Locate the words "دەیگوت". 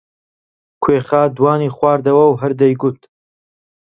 2.61-2.99